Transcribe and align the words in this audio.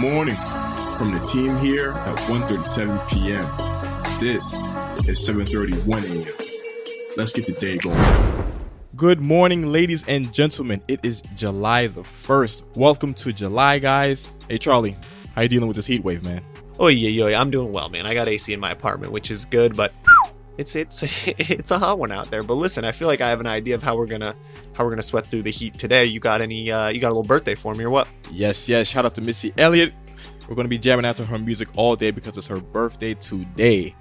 morning 0.00 0.36
from 0.96 1.12
the 1.12 1.20
team 1.20 1.58
here 1.58 1.92
at 1.92 2.16
1.37 2.20 3.06
p.m. 3.10 3.44
This 4.18 4.54
is 5.06 5.28
7.31 5.28 6.24
a.m. 6.24 6.34
Let's 7.18 7.34
get 7.34 7.44
the 7.44 7.52
day 7.52 7.76
going. 7.76 8.02
Good 8.96 9.20
morning, 9.20 9.66
ladies 9.70 10.02
and 10.08 10.32
gentlemen. 10.32 10.80
It 10.88 11.00
is 11.02 11.20
July 11.36 11.88
the 11.88 12.00
1st. 12.00 12.78
Welcome 12.78 13.12
to 13.12 13.30
July, 13.30 13.78
guys. 13.78 14.32
Hey, 14.48 14.56
Charlie, 14.56 14.96
how 15.34 15.42
you 15.42 15.48
dealing 15.48 15.68
with 15.68 15.76
this 15.76 15.84
heat 15.84 16.02
wave, 16.02 16.24
man? 16.24 16.42
Oh 16.78 16.88
yeah, 16.88 17.10
yeah, 17.10 17.38
I'm 17.38 17.50
doing 17.50 17.70
well, 17.70 17.90
man. 17.90 18.06
I 18.06 18.14
got 18.14 18.26
AC 18.26 18.50
in 18.54 18.58
my 18.58 18.70
apartment, 18.70 19.12
which 19.12 19.30
is 19.30 19.44
good, 19.44 19.76
but 19.76 19.92
it's 20.60 20.76
it's 20.76 21.02
it's 21.26 21.70
a 21.70 21.78
hot 21.78 21.98
one 21.98 22.12
out 22.12 22.30
there. 22.30 22.42
But 22.42 22.54
listen, 22.54 22.84
I 22.84 22.92
feel 22.92 23.08
like 23.08 23.20
I 23.20 23.28
have 23.28 23.40
an 23.40 23.46
idea 23.46 23.74
of 23.74 23.82
how 23.82 23.96
we're 23.96 24.06
gonna 24.06 24.34
how 24.76 24.84
we're 24.84 24.90
gonna 24.90 25.02
sweat 25.02 25.26
through 25.26 25.42
the 25.42 25.50
heat 25.50 25.74
today. 25.78 26.04
You 26.04 26.20
got 26.20 26.40
any? 26.40 26.70
Uh, 26.70 26.88
you 26.88 27.00
got 27.00 27.08
a 27.08 27.14
little 27.14 27.22
birthday 27.24 27.54
for 27.54 27.74
me 27.74 27.84
or 27.84 27.90
what? 27.90 28.08
Yes, 28.30 28.68
yes. 28.68 28.86
Shout 28.86 29.04
out 29.04 29.14
to 29.16 29.20
Missy 29.20 29.52
Elliott. 29.56 29.92
We're 30.48 30.54
gonna 30.54 30.68
be 30.68 30.78
jamming 30.78 31.06
out 31.06 31.16
to 31.16 31.24
her 31.24 31.38
music 31.38 31.68
all 31.76 31.96
day 31.96 32.10
because 32.10 32.36
it's 32.36 32.46
her 32.46 32.60
birthday 32.60 33.14
today. 33.14 33.94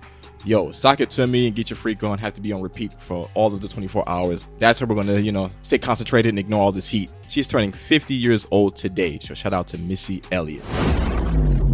Yo, 0.46 0.72
sock 0.72 1.02
it 1.02 1.10
to 1.12 1.28
me 1.28 1.48
and 1.48 1.56
get 1.56 1.70
your 1.70 1.76
freak 1.76 2.02
on. 2.02 2.18
Have 2.18 2.34
to 2.34 2.42
be 2.42 2.54
on 2.54 2.62
repeat 2.62 2.94
for 2.94 3.30
all 3.34 3.54
of 3.54 3.60
the 3.60 3.68
24 3.68 4.08
hours. 4.08 4.48
That's 4.58 4.80
how 4.80 4.86
we're 4.86 4.96
gonna, 4.96 5.20
you 5.20 5.34
know, 5.34 5.52
stay 5.64 5.78
concentrated 5.78 6.30
and 6.30 6.40
ignore 6.40 6.62
all 6.62 6.72
this 6.72 6.88
heat. 6.88 7.12
She's 7.28 7.46
turning 7.46 7.74
50 7.74 8.16
years 8.16 8.48
old 8.50 8.78
today. 8.78 9.20
So 9.20 9.34
shout 9.34 9.54
out 9.54 9.68
to 9.70 9.78
Missy 9.78 10.22
Elliott. 10.32 10.64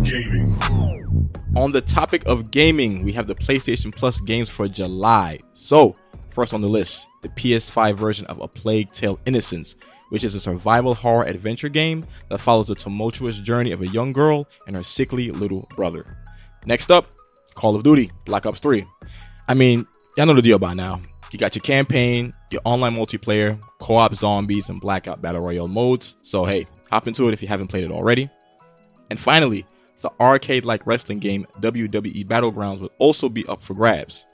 Gaming. 0.05 0.55
On 1.55 1.71
the 1.71 1.81
topic 1.81 2.25
of 2.25 2.51
gaming, 2.51 3.03
we 3.03 3.11
have 3.13 3.25
the 3.25 3.33
PlayStation 3.33 3.93
Plus 3.93 4.19
games 4.19 4.51
for 4.51 4.67
July. 4.67 5.39
So, 5.53 5.95
first 6.29 6.53
on 6.53 6.61
the 6.61 6.69
list, 6.69 7.07
the 7.23 7.29
PS5 7.29 7.97
version 7.97 8.25
of 8.27 8.39
A 8.39 8.47
Plague 8.47 8.91
Tale 8.91 9.19
Innocence, 9.25 9.75
which 10.09 10.23
is 10.23 10.35
a 10.35 10.39
survival 10.39 10.93
horror 10.93 11.25
adventure 11.25 11.69
game 11.69 12.05
that 12.29 12.39
follows 12.39 12.67
the 12.67 12.75
tumultuous 12.75 13.39
journey 13.39 13.71
of 13.71 13.81
a 13.81 13.87
young 13.87 14.13
girl 14.13 14.47
and 14.67 14.75
her 14.75 14.83
sickly 14.83 15.31
little 15.31 15.67
brother. 15.75 16.05
Next 16.67 16.91
up, 16.91 17.07
Call 17.55 17.75
of 17.75 17.81
Duty 17.81 18.11
Black 18.25 18.45
Ops 18.45 18.59
3. 18.59 18.85
I 19.47 19.55
mean, 19.55 19.87
y'all 20.17 20.27
know 20.27 20.35
the 20.35 20.41
deal 20.43 20.59
by 20.59 20.75
now. 20.75 21.01
You 21.31 21.39
got 21.39 21.55
your 21.55 21.63
campaign, 21.63 22.31
your 22.51 22.61
online 22.63 22.95
multiplayer, 22.95 23.59
co 23.79 23.95
op 23.95 24.13
zombies, 24.13 24.69
and 24.69 24.79
blackout 24.79 25.21
battle 25.21 25.41
royale 25.41 25.67
modes. 25.67 26.15
So, 26.21 26.45
hey, 26.45 26.67
hop 26.91 27.07
into 27.07 27.27
it 27.27 27.33
if 27.33 27.41
you 27.41 27.47
haven't 27.47 27.69
played 27.69 27.83
it 27.83 27.91
already. 27.91 28.29
And 29.09 29.19
finally, 29.19 29.65
the 30.05 30.11
arcade 30.23 30.65
like 30.65 30.85
wrestling 30.85 31.17
game 31.17 31.47
WWE 31.61 32.27
Battlegrounds 32.27 32.79
will 32.79 32.91
also 32.99 33.27
be 33.27 33.43
up 33.47 33.63
for 33.63 33.73
grabs. 33.73 34.27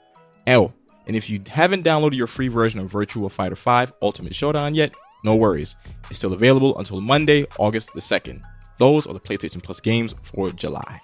Oh, 0.46 0.70
and 1.06 1.16
if 1.16 1.30
you 1.30 1.40
haven't 1.48 1.82
downloaded 1.82 2.14
your 2.14 2.26
free 2.26 2.48
version 2.48 2.78
of 2.78 2.92
Virtua 2.92 3.30
Fighter 3.30 3.56
5 3.56 3.94
Ultimate 4.02 4.34
Showdown 4.34 4.74
yet, 4.74 4.94
no 5.24 5.34
worries. 5.34 5.76
It's 6.10 6.18
still 6.18 6.34
available 6.34 6.76
until 6.78 7.00
Monday, 7.00 7.46
August 7.58 7.94
the 7.94 8.00
2nd. 8.00 8.42
Those 8.76 9.06
are 9.06 9.14
the 9.14 9.20
PlayStation 9.20 9.62
Plus 9.62 9.80
games 9.80 10.14
for 10.22 10.50
July. 10.50 11.00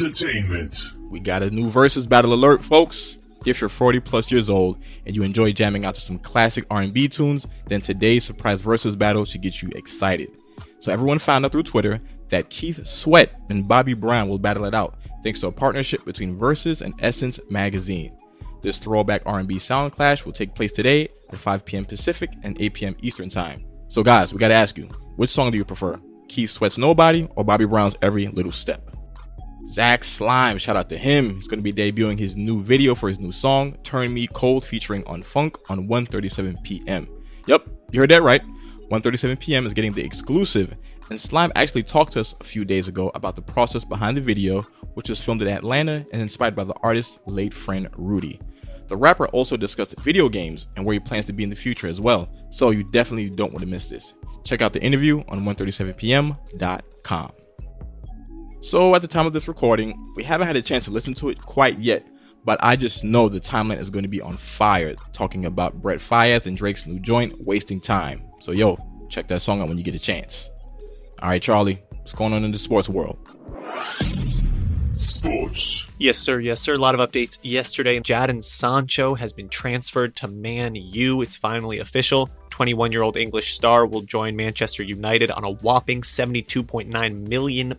Entertainment. 0.00 0.78
We 1.10 1.20
got 1.20 1.42
a 1.42 1.50
new 1.50 1.70
Verzuz 1.70 2.08
battle 2.08 2.32
alert, 2.32 2.64
folks. 2.64 3.18
If 3.44 3.60
you're 3.60 3.68
40 3.68 4.00
plus 4.00 4.32
years 4.32 4.48
old 4.48 4.78
and 5.04 5.14
you 5.14 5.22
enjoy 5.24 5.52
jamming 5.52 5.84
out 5.84 5.94
to 5.94 6.00
some 6.00 6.16
classic 6.16 6.64
R&B 6.70 7.08
tunes, 7.08 7.46
then 7.66 7.82
today's 7.82 8.24
surprise 8.24 8.62
Verzuz 8.62 8.96
battle 8.96 9.26
should 9.26 9.42
get 9.42 9.60
you 9.60 9.68
excited. 9.74 10.30
So 10.80 10.90
everyone 10.90 11.18
found 11.18 11.44
out 11.44 11.52
through 11.52 11.64
Twitter 11.64 12.00
that 12.30 12.50
Keith 12.50 12.86
Sweat 12.86 13.34
and 13.50 13.66
Bobby 13.66 13.94
Brown 13.94 14.28
will 14.28 14.38
battle 14.38 14.64
it 14.64 14.74
out 14.74 14.98
thanks 15.22 15.40
to 15.40 15.48
a 15.48 15.52
partnership 15.52 16.04
between 16.04 16.38
Verzuz 16.38 16.82
and 16.82 16.94
Essence 17.00 17.40
magazine. 17.50 18.16
This 18.62 18.78
throwback 18.78 19.22
R&B 19.24 19.58
sound 19.58 19.92
clash 19.92 20.24
will 20.24 20.32
take 20.32 20.54
place 20.54 20.72
today 20.72 21.08
at 21.32 21.38
5 21.38 21.64
p.m. 21.64 21.84
Pacific 21.84 22.30
and 22.42 22.60
8 22.60 22.74
p.m. 22.74 22.96
Eastern 23.02 23.28
Time. 23.28 23.64
So 23.88 24.02
guys, 24.02 24.32
we 24.32 24.38
got 24.38 24.48
to 24.48 24.54
ask 24.54 24.76
you, 24.76 24.86
which 25.16 25.30
song 25.30 25.50
do 25.50 25.56
you 25.56 25.64
prefer? 25.64 26.00
Keith 26.28 26.50
Sweat's 26.50 26.78
Nobody 26.78 27.28
or 27.36 27.44
Bobby 27.44 27.64
Brown's 27.64 27.96
Every 28.02 28.26
Little 28.26 28.52
Step? 28.52 28.90
Zack 29.70 30.02
Slime, 30.02 30.58
shout 30.58 30.76
out 30.76 30.88
to 30.88 30.96
him. 30.96 31.34
He's 31.34 31.46
going 31.46 31.62
to 31.62 31.72
be 31.72 31.72
debuting 31.72 32.18
his 32.18 32.36
new 32.36 32.62
video 32.62 32.94
for 32.94 33.08
his 33.08 33.20
new 33.20 33.32
song, 33.32 33.76
Turn 33.82 34.12
Me 34.12 34.26
Cold, 34.26 34.64
featuring 34.64 35.04
On 35.06 35.22
Funk 35.22 35.56
on 35.70 35.86
1:37 35.86 36.62
p.m. 36.62 37.06
Yep, 37.46 37.68
you 37.92 38.00
heard 38.00 38.10
that 38.10 38.22
right. 38.22 38.42
1:37 38.90 39.38
p.m. 39.38 39.66
is 39.66 39.74
getting 39.74 39.92
the 39.92 40.04
exclusive, 40.04 40.74
and 41.10 41.20
Slime 41.20 41.52
actually 41.56 41.82
talked 41.82 42.14
to 42.14 42.20
us 42.20 42.34
a 42.40 42.44
few 42.44 42.64
days 42.64 42.88
ago 42.88 43.10
about 43.14 43.36
the 43.36 43.42
process 43.42 43.84
behind 43.84 44.16
the 44.16 44.20
video, 44.20 44.62
which 44.94 45.10
was 45.10 45.22
filmed 45.22 45.42
in 45.42 45.48
Atlanta 45.48 46.04
and 46.12 46.22
inspired 46.22 46.56
by 46.56 46.64
the 46.64 46.74
artist's 46.82 47.18
late 47.26 47.52
friend 47.52 47.88
Rudy. 47.98 48.40
The 48.88 48.96
rapper 48.96 49.28
also 49.28 49.56
discussed 49.58 49.94
video 50.00 50.30
games 50.30 50.68
and 50.76 50.84
where 50.84 50.94
he 50.94 51.00
plans 51.00 51.26
to 51.26 51.34
be 51.34 51.44
in 51.44 51.50
the 51.50 51.56
future 51.56 51.88
as 51.88 52.00
well, 52.00 52.30
so 52.50 52.70
you 52.70 52.82
definitely 52.84 53.28
don't 53.28 53.52
want 53.52 53.60
to 53.60 53.66
miss 53.66 53.88
this. 53.88 54.14
Check 54.44 54.62
out 54.62 54.72
the 54.72 54.82
interview 54.82 55.22
on 55.28 55.44
137pm.com. 55.44 57.32
So, 58.60 58.94
at 58.94 59.02
the 59.02 59.08
time 59.08 59.26
of 59.26 59.32
this 59.34 59.46
recording, 59.46 60.02
we 60.16 60.24
haven't 60.24 60.46
had 60.46 60.56
a 60.56 60.62
chance 60.62 60.86
to 60.86 60.90
listen 60.90 61.14
to 61.14 61.28
it 61.28 61.40
quite 61.40 61.78
yet, 61.78 62.06
but 62.44 62.58
I 62.62 62.74
just 62.74 63.04
know 63.04 63.28
the 63.28 63.38
timeline 63.38 63.78
is 63.78 63.90
going 63.90 64.04
to 64.04 64.10
be 64.10 64.22
on 64.22 64.36
fire 64.36 64.94
talking 65.12 65.44
about 65.44 65.80
Brent 65.82 66.00
Faiyaz 66.00 66.46
and 66.46 66.56
Drake's 66.56 66.86
new 66.86 66.98
joint, 66.98 67.34
Wasting 67.46 67.80
Time. 67.80 68.27
So, 68.40 68.52
yo, 68.52 68.76
check 69.08 69.28
that 69.28 69.42
song 69.42 69.60
out 69.60 69.68
when 69.68 69.78
you 69.78 69.84
get 69.84 69.94
a 69.94 69.98
chance. 69.98 70.50
All 71.22 71.28
right, 71.28 71.42
Charlie, 71.42 71.82
what's 71.96 72.12
going 72.12 72.32
on 72.32 72.44
in 72.44 72.52
the 72.52 72.58
sports 72.58 72.88
world? 72.88 73.18
Sports. 74.94 75.86
Yes, 75.98 76.18
sir. 76.18 76.40
Yes, 76.40 76.60
sir. 76.60 76.74
A 76.74 76.78
lot 76.78 76.94
of 76.94 77.00
updates 77.00 77.38
yesterday. 77.42 77.98
Jadon 78.00 78.42
Sancho 78.42 79.14
has 79.14 79.32
been 79.32 79.48
transferred 79.48 80.16
to 80.16 80.28
Man 80.28 80.74
U. 80.74 81.22
It's 81.22 81.36
finally 81.36 81.78
official. 81.78 82.30
21 82.50 82.90
year 82.90 83.02
old 83.02 83.16
English 83.16 83.54
star 83.54 83.86
will 83.86 84.02
join 84.02 84.34
Manchester 84.34 84.82
United 84.82 85.30
on 85.30 85.44
a 85.44 85.50
whopping 85.50 86.02
£72.9 86.02 87.28
million 87.28 87.78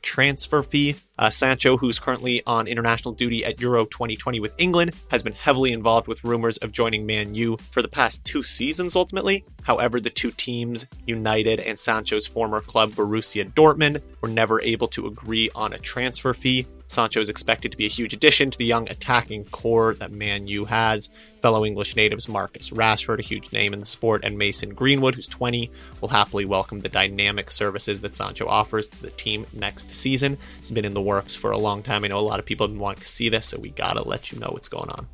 transfer 0.00 0.62
fee. 0.62 0.96
Uh, 1.16 1.30
Sancho, 1.30 1.76
who's 1.76 1.98
currently 1.98 2.42
on 2.44 2.66
international 2.66 3.14
duty 3.14 3.44
at 3.44 3.60
Euro 3.60 3.84
2020 3.86 4.40
with 4.40 4.52
England, 4.58 4.92
has 5.08 5.22
been 5.22 5.32
heavily 5.32 5.72
involved 5.72 6.08
with 6.08 6.24
rumors 6.24 6.56
of 6.58 6.72
joining 6.72 7.06
Man 7.06 7.34
U 7.34 7.56
for 7.70 7.82
the 7.82 7.88
past 7.88 8.24
two 8.24 8.42
seasons, 8.42 8.96
ultimately. 8.96 9.44
However, 9.62 10.00
the 10.00 10.10
two 10.10 10.32
teams, 10.32 10.86
United 11.06 11.60
and 11.60 11.78
Sancho's 11.78 12.26
former 12.26 12.60
club 12.60 12.92
Borussia 12.92 13.50
Dortmund, 13.52 14.02
were 14.20 14.28
never 14.28 14.60
able 14.62 14.88
to 14.88 15.06
agree 15.06 15.50
on 15.54 15.72
a 15.72 15.78
transfer 15.78 16.34
fee. 16.34 16.66
Sancho 16.88 17.20
is 17.20 17.28
expected 17.28 17.72
to 17.72 17.78
be 17.78 17.86
a 17.86 17.90
huge 17.90 18.12
addition 18.12 18.50
to 18.50 18.58
the 18.58 18.64
young 18.64 18.88
attacking 18.90 19.44
core 19.46 19.94
that 19.94 20.12
Man 20.12 20.46
U 20.46 20.64
has. 20.66 21.08
Fellow 21.42 21.64
English 21.64 21.96
natives 21.96 22.28
Marcus 22.28 22.70
Rashford, 22.70 23.18
a 23.18 23.22
huge 23.22 23.52
name 23.52 23.72
in 23.72 23.80
the 23.80 23.86
sport, 23.86 24.24
and 24.24 24.38
Mason 24.38 24.74
Greenwood, 24.74 25.14
who's 25.14 25.26
20, 25.26 25.70
will 26.00 26.08
happily 26.08 26.44
welcome 26.44 26.78
the 26.78 26.88
dynamic 26.88 27.50
services 27.50 28.00
that 28.02 28.14
Sancho 28.14 28.46
offers 28.46 28.88
to 28.88 29.02
the 29.02 29.10
team 29.10 29.46
next 29.52 29.90
season. 29.90 30.38
It's 30.58 30.70
been 30.70 30.84
in 30.84 30.94
the 30.94 31.02
works 31.04 31.34
for 31.34 31.50
a 31.50 31.58
long 31.58 31.82
time. 31.82 32.04
I 32.04 32.08
know 32.08 32.18
a 32.18 32.20
lot 32.20 32.38
of 32.38 32.46
people 32.46 32.66
have 32.66 32.72
been 32.74 32.80
wanting 32.80 33.02
to 33.02 33.08
see 33.08 33.28
this, 33.28 33.48
so 33.48 33.58
we 33.58 33.70
gotta 33.70 34.02
let 34.02 34.32
you 34.32 34.38
know 34.38 34.50
what's 34.52 34.68
going 34.68 34.90
on 34.90 35.06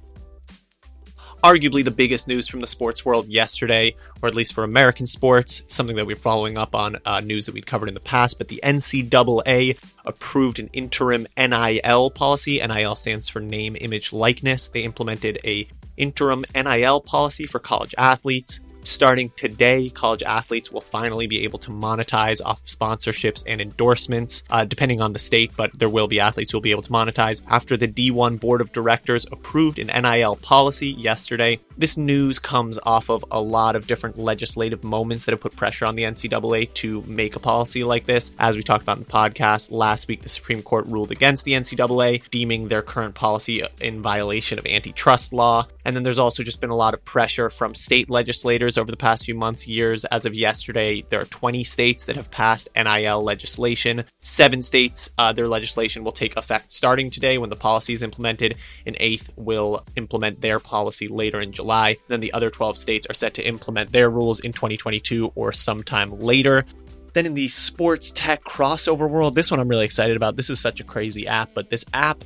arguably 1.42 1.84
the 1.84 1.90
biggest 1.90 2.28
news 2.28 2.48
from 2.48 2.60
the 2.60 2.66
sports 2.66 3.04
world 3.04 3.26
yesterday, 3.28 3.94
or 4.22 4.28
at 4.28 4.34
least 4.34 4.52
for 4.52 4.64
American 4.64 5.06
sports, 5.06 5.62
something 5.68 5.96
that 5.96 6.06
we're 6.06 6.16
following 6.16 6.58
up 6.58 6.74
on 6.74 6.96
uh, 7.04 7.20
news 7.20 7.46
that 7.46 7.54
we'd 7.54 7.66
covered 7.66 7.88
in 7.88 7.94
the 7.94 8.00
past. 8.00 8.38
But 8.38 8.48
the 8.48 8.60
NCAA 8.62 9.78
approved 10.04 10.58
an 10.58 10.68
interim 10.72 11.26
NIL 11.36 12.10
policy. 12.10 12.60
NIL 12.60 12.96
stands 12.96 13.28
for 13.28 13.40
name, 13.40 13.76
image, 13.80 14.12
likeness. 14.12 14.68
They 14.68 14.82
implemented 14.82 15.38
a 15.44 15.68
interim 15.96 16.44
NIL 16.54 17.00
policy 17.00 17.46
for 17.46 17.58
college 17.58 17.94
athletes. 17.98 18.60
Starting 18.82 19.30
today, 19.36 19.90
college 19.90 20.22
athletes 20.22 20.72
will 20.72 20.80
finally 20.80 21.26
be 21.26 21.44
able 21.44 21.58
to 21.58 21.70
monetize 21.70 22.40
off 22.44 22.64
sponsorships 22.64 23.44
and 23.46 23.60
endorsements, 23.60 24.42
uh, 24.48 24.64
depending 24.64 25.02
on 25.02 25.12
the 25.12 25.18
state, 25.18 25.50
but 25.56 25.70
there 25.78 25.88
will 25.88 26.08
be 26.08 26.18
athletes 26.18 26.50
who 26.50 26.56
will 26.56 26.62
be 26.62 26.70
able 26.70 26.82
to 26.82 26.90
monetize 26.90 27.42
after 27.46 27.76
the 27.76 27.86
D1 27.86 28.40
Board 28.40 28.60
of 28.60 28.72
Directors 28.72 29.26
approved 29.30 29.78
an 29.78 29.88
NIL 30.02 30.36
policy 30.36 30.88
yesterday. 30.88 31.60
This 31.76 31.96
news 31.96 32.38
comes 32.38 32.78
off 32.84 33.10
of 33.10 33.24
a 33.30 33.40
lot 33.40 33.76
of 33.76 33.86
different 33.86 34.18
legislative 34.18 34.82
moments 34.82 35.24
that 35.24 35.32
have 35.32 35.40
put 35.40 35.56
pressure 35.56 35.84
on 35.84 35.96
the 35.96 36.04
NCAA 36.04 36.72
to 36.74 37.02
make 37.02 37.36
a 37.36 37.40
policy 37.40 37.84
like 37.84 38.06
this. 38.06 38.30
As 38.38 38.56
we 38.56 38.62
talked 38.62 38.82
about 38.82 38.98
in 38.98 39.04
the 39.04 39.10
podcast, 39.10 39.70
last 39.70 40.08
week 40.08 40.22
the 40.22 40.28
Supreme 40.28 40.62
Court 40.62 40.86
ruled 40.86 41.10
against 41.10 41.44
the 41.44 41.52
NCAA, 41.52 42.22
deeming 42.30 42.68
their 42.68 42.82
current 42.82 43.14
policy 43.14 43.62
in 43.80 44.00
violation 44.00 44.58
of 44.58 44.66
antitrust 44.66 45.32
law. 45.32 45.66
And 45.84 45.96
then 45.96 46.02
there's 46.02 46.18
also 46.18 46.42
just 46.42 46.60
been 46.60 46.70
a 46.70 46.76
lot 46.76 46.94
of 46.94 47.04
pressure 47.04 47.50
from 47.50 47.74
state 47.74 48.10
legislators 48.10 48.69
over 48.78 48.90
the 48.90 48.96
past 48.96 49.24
few 49.24 49.34
months, 49.34 49.66
years. 49.66 50.04
As 50.06 50.26
of 50.26 50.34
yesterday, 50.34 51.04
there 51.08 51.20
are 51.20 51.26
20 51.26 51.64
states 51.64 52.04
that 52.06 52.16
have 52.16 52.30
passed 52.30 52.68
NIL 52.74 53.22
legislation. 53.22 54.04
Seven 54.22 54.62
states, 54.62 55.10
uh, 55.18 55.32
their 55.32 55.48
legislation 55.48 56.04
will 56.04 56.12
take 56.12 56.36
effect 56.36 56.72
starting 56.72 57.10
today 57.10 57.38
when 57.38 57.50
the 57.50 57.56
policy 57.56 57.92
is 57.92 58.02
implemented. 58.02 58.56
An 58.86 58.96
eighth 59.00 59.32
will 59.36 59.84
implement 59.96 60.40
their 60.40 60.58
policy 60.58 61.08
later 61.08 61.40
in 61.40 61.52
July. 61.52 61.96
Then 62.08 62.20
the 62.20 62.32
other 62.32 62.50
12 62.50 62.76
states 62.78 63.06
are 63.08 63.14
set 63.14 63.34
to 63.34 63.46
implement 63.46 63.92
their 63.92 64.10
rules 64.10 64.40
in 64.40 64.52
2022 64.52 65.32
or 65.34 65.52
sometime 65.52 66.18
later. 66.18 66.64
Then 67.12 67.26
in 67.26 67.34
the 67.34 67.48
sports 67.48 68.12
tech 68.14 68.44
crossover 68.44 69.08
world, 69.08 69.34
this 69.34 69.50
one 69.50 69.60
I'm 69.60 69.68
really 69.68 69.84
excited 69.84 70.16
about. 70.16 70.36
This 70.36 70.50
is 70.50 70.60
such 70.60 70.80
a 70.80 70.84
crazy 70.84 71.26
app, 71.26 71.50
but 71.54 71.70
this 71.70 71.84
app, 71.92 72.22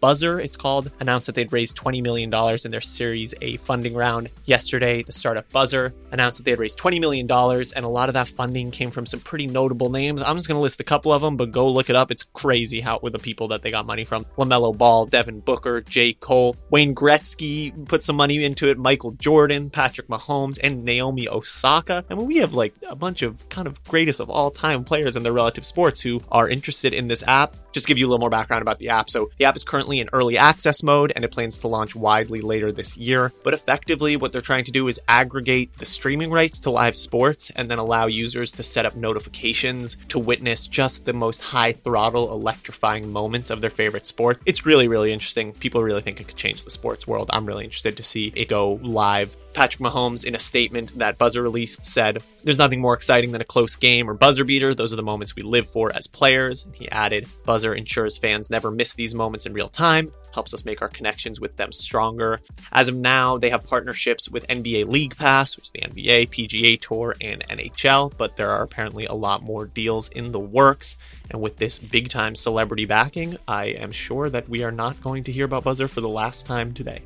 Buzzer, 0.00 0.40
it's 0.40 0.56
called, 0.56 0.90
announced 1.00 1.26
that 1.26 1.34
they'd 1.34 1.52
raised 1.52 1.76
$20 1.76 2.02
million 2.02 2.32
in 2.64 2.70
their 2.70 2.80
Series 2.80 3.34
A 3.40 3.56
funding 3.58 3.94
round. 3.94 4.30
Yesterday, 4.44 5.02
the 5.02 5.12
startup 5.12 5.50
Buzzer 5.50 5.94
announced 6.12 6.38
that 6.38 6.44
they 6.44 6.52
had 6.52 6.60
raised 6.60 6.78
$20 6.78 7.00
million, 7.00 7.30
and 7.30 7.84
a 7.84 7.88
lot 7.88 8.08
of 8.08 8.14
that 8.14 8.28
funding 8.28 8.70
came 8.70 8.90
from 8.90 9.06
some 9.06 9.20
pretty 9.20 9.46
notable 9.46 9.90
names. 9.90 10.22
I'm 10.22 10.36
just 10.36 10.48
going 10.48 10.56
to 10.56 10.62
list 10.62 10.80
a 10.80 10.84
couple 10.84 11.12
of 11.12 11.22
them, 11.22 11.36
but 11.36 11.52
go 11.52 11.68
look 11.68 11.90
it 11.90 11.96
up. 11.96 12.10
It's 12.10 12.22
crazy 12.22 12.80
how 12.80 13.00
with 13.02 13.12
the 13.12 13.18
people 13.18 13.48
that 13.48 13.62
they 13.62 13.70
got 13.70 13.86
money 13.86 14.04
from. 14.04 14.24
LaMelo 14.36 14.76
Ball, 14.76 15.06
Devin 15.06 15.40
Booker, 15.40 15.80
J. 15.82 16.12
Cole, 16.14 16.56
Wayne 16.70 16.94
Gretzky 16.94 17.86
put 17.88 18.04
some 18.04 18.16
money 18.16 18.44
into 18.44 18.68
it, 18.68 18.78
Michael 18.78 19.12
Jordan, 19.12 19.70
Patrick 19.70 20.08
Mahomes, 20.08 20.58
and 20.62 20.84
Naomi 20.84 21.28
Osaka. 21.28 22.04
I 22.10 22.14
mean, 22.14 22.26
we 22.26 22.36
have 22.38 22.54
like 22.54 22.74
a 22.88 22.96
bunch 22.96 23.22
of 23.22 23.48
kind 23.48 23.66
of 23.66 23.82
greatest 23.84 24.20
of 24.28 24.36
all 24.36 24.50
time 24.50 24.84
players 24.84 25.16
in 25.16 25.22
their 25.22 25.32
relative 25.32 25.64
sports 25.64 26.00
who 26.00 26.22
are 26.30 26.48
interested 26.48 26.92
in 26.92 27.08
this 27.08 27.22
app. 27.26 27.56
Just 27.72 27.86
give 27.86 27.98
you 27.98 28.06
a 28.06 28.08
little 28.08 28.20
more 28.20 28.30
background 28.30 28.62
about 28.62 28.78
the 28.78 28.88
app. 28.88 29.10
So, 29.10 29.30
the 29.38 29.44
app 29.44 29.56
is 29.56 29.64
currently 29.64 30.00
in 30.00 30.08
early 30.12 30.36
access 30.36 30.82
mode 30.82 31.12
and 31.14 31.24
it 31.24 31.30
plans 31.30 31.58
to 31.58 31.68
launch 31.68 31.94
widely 31.94 32.40
later 32.40 32.72
this 32.72 32.96
year. 32.96 33.32
But 33.44 33.54
effectively, 33.54 34.16
what 34.16 34.32
they're 34.32 34.40
trying 34.40 34.64
to 34.64 34.72
do 34.72 34.88
is 34.88 35.00
aggregate 35.08 35.70
the 35.78 35.84
streaming 35.84 36.30
rights 36.30 36.60
to 36.60 36.70
live 36.70 36.96
sports 36.96 37.50
and 37.56 37.70
then 37.70 37.78
allow 37.78 38.06
users 38.06 38.52
to 38.52 38.62
set 38.62 38.86
up 38.86 38.96
notifications 38.96 39.96
to 40.08 40.18
witness 40.18 40.66
just 40.66 41.04
the 41.04 41.12
most 41.12 41.42
high 41.42 41.72
throttle, 41.72 42.32
electrifying 42.32 43.10
moments 43.10 43.50
of 43.50 43.60
their 43.60 43.70
favorite 43.70 44.06
sport. 44.06 44.40
It's 44.46 44.66
really, 44.66 44.88
really 44.88 45.12
interesting. 45.12 45.52
People 45.52 45.82
really 45.82 46.02
think 46.02 46.20
it 46.20 46.28
could 46.28 46.36
change 46.36 46.64
the 46.64 46.70
sports 46.70 47.06
world. 47.06 47.30
I'm 47.32 47.46
really 47.46 47.64
interested 47.64 47.96
to 47.96 48.02
see 48.02 48.32
it 48.34 48.48
go 48.48 48.80
live 48.82 49.36
Patrick 49.58 49.82
Mahomes, 49.82 50.24
in 50.24 50.36
a 50.36 50.38
statement 50.38 50.96
that 50.98 51.18
Buzzer 51.18 51.42
released, 51.42 51.84
said, 51.84 52.22
There's 52.48 52.56
nothing 52.56 52.80
more 52.80 52.94
exciting 52.94 53.32
than 53.32 53.42
a 53.42 53.44
close 53.44 53.76
game 53.76 54.08
or 54.08 54.14
buzzer 54.14 54.42
beater. 54.42 54.74
Those 54.74 54.90
are 54.90 54.96
the 54.96 55.02
moments 55.02 55.36
we 55.36 55.42
live 55.42 55.68
for 55.68 55.94
as 55.94 56.06
players. 56.06 56.66
He 56.72 56.90
added, 56.90 57.26
Buzzer 57.44 57.74
ensures 57.74 58.16
fans 58.16 58.48
never 58.48 58.70
miss 58.70 58.94
these 58.94 59.14
moments 59.14 59.44
in 59.44 59.52
real 59.52 59.68
time, 59.68 60.10
helps 60.32 60.54
us 60.54 60.64
make 60.64 60.80
our 60.80 60.88
connections 60.88 61.40
with 61.40 61.58
them 61.58 61.72
stronger. 61.72 62.40
As 62.72 62.88
of 62.88 62.96
now, 62.96 63.36
they 63.36 63.50
have 63.50 63.64
partnerships 63.64 64.30
with 64.30 64.48
NBA 64.48 64.86
League 64.86 65.14
Pass, 65.14 65.56
which 65.56 65.66
is 65.66 65.72
the 65.72 65.80
NBA, 65.80 66.30
PGA 66.30 66.80
Tour, 66.80 67.16
and 67.20 67.46
NHL, 67.48 68.14
but 68.16 68.38
there 68.38 68.48
are 68.48 68.62
apparently 68.62 69.04
a 69.04 69.12
lot 69.12 69.42
more 69.42 69.66
deals 69.66 70.08
in 70.08 70.32
the 70.32 70.40
works. 70.40 70.96
And 71.30 71.42
with 71.42 71.58
this 71.58 71.78
big 71.78 72.08
time 72.08 72.34
celebrity 72.34 72.86
backing, 72.86 73.36
I 73.46 73.66
am 73.66 73.92
sure 73.92 74.30
that 74.30 74.48
we 74.48 74.64
are 74.64 74.72
not 74.72 75.02
going 75.02 75.22
to 75.24 75.32
hear 75.32 75.44
about 75.44 75.64
Buzzer 75.64 75.86
for 75.86 76.00
the 76.00 76.08
last 76.08 76.46
time 76.46 76.72
today. 76.72 77.02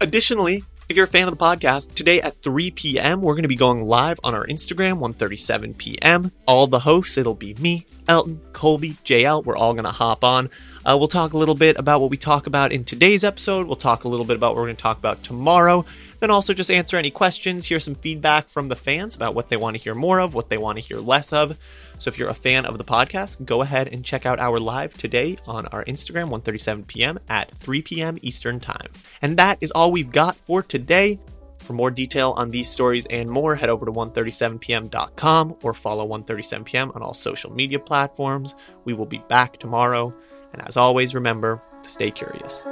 Additionally, 0.00 0.64
if 0.90 0.96
you're 0.96 1.06
a 1.06 1.08
fan 1.08 1.28
of 1.28 1.38
the 1.38 1.42
podcast, 1.42 1.94
today 1.94 2.20
at 2.20 2.42
3 2.42 2.72
p.m., 2.72 3.22
we're 3.22 3.34
going 3.34 3.44
to 3.44 3.48
be 3.48 3.54
going 3.54 3.84
live 3.84 4.18
on 4.24 4.34
our 4.34 4.44
Instagram, 4.46 4.98
1:37 4.98 5.78
p.m. 5.78 6.32
All 6.48 6.66
the 6.66 6.80
hosts, 6.80 7.16
it'll 7.16 7.36
be 7.36 7.54
me, 7.54 7.86
Elton, 8.08 8.40
Colby, 8.52 8.94
JL. 9.04 9.44
We're 9.44 9.56
all 9.56 9.72
going 9.72 9.84
to 9.84 9.92
hop 9.92 10.24
on. 10.24 10.50
Uh, 10.84 10.96
we'll 10.98 11.06
talk 11.06 11.32
a 11.32 11.38
little 11.38 11.54
bit 11.54 11.78
about 11.78 12.00
what 12.00 12.10
we 12.10 12.16
talk 12.16 12.48
about 12.48 12.72
in 12.72 12.84
today's 12.84 13.22
episode. 13.22 13.68
We'll 13.68 13.76
talk 13.76 14.02
a 14.02 14.08
little 14.08 14.26
bit 14.26 14.34
about 14.34 14.54
what 14.54 14.62
we're 14.62 14.66
going 14.66 14.76
to 14.76 14.82
talk 14.82 14.98
about 14.98 15.22
tomorrow. 15.22 15.84
Then 16.20 16.30
also 16.30 16.54
just 16.54 16.70
answer 16.70 16.96
any 16.96 17.10
questions, 17.10 17.66
hear 17.66 17.80
some 17.80 17.94
feedback 17.94 18.48
from 18.48 18.68
the 18.68 18.76
fans 18.76 19.14
about 19.16 19.34
what 19.34 19.48
they 19.48 19.56
want 19.56 19.76
to 19.76 19.82
hear 19.82 19.94
more 19.94 20.20
of, 20.20 20.34
what 20.34 20.50
they 20.50 20.58
want 20.58 20.76
to 20.76 20.84
hear 20.84 20.98
less 20.98 21.32
of. 21.32 21.56
So 21.98 22.08
if 22.08 22.18
you're 22.18 22.28
a 22.28 22.34
fan 22.34 22.66
of 22.66 22.78
the 22.78 22.84
podcast, 22.84 23.44
go 23.44 23.62
ahead 23.62 23.88
and 23.88 24.04
check 24.04 24.26
out 24.26 24.38
our 24.38 24.60
live 24.60 24.94
today 24.96 25.38
on 25.46 25.66
our 25.66 25.84
Instagram, 25.86 26.30
1:37 26.30 26.86
p.m. 26.86 27.18
at 27.28 27.50
3 27.52 27.82
p.m. 27.82 28.18
Eastern 28.22 28.60
Time. 28.60 28.88
And 29.22 29.36
that 29.38 29.58
is 29.60 29.70
all 29.70 29.90
we've 29.90 30.12
got 30.12 30.36
for 30.36 30.62
today. 30.62 31.18
For 31.58 31.74
more 31.74 31.90
detail 31.90 32.34
on 32.36 32.50
these 32.50 32.68
stories 32.68 33.06
and 33.10 33.30
more, 33.30 33.54
head 33.54 33.68
over 33.68 33.86
to 33.86 33.92
137pm.com 33.92 35.56
or 35.62 35.72
follow 35.72 36.06
137pm 36.08 36.96
on 36.96 37.02
all 37.02 37.14
social 37.14 37.52
media 37.52 37.78
platforms. 37.78 38.54
We 38.84 38.92
will 38.92 39.06
be 39.06 39.22
back 39.28 39.58
tomorrow. 39.58 40.12
And 40.52 40.66
as 40.66 40.76
always, 40.76 41.14
remember 41.14 41.62
to 41.82 41.88
stay 41.88 42.10
curious. 42.10 42.64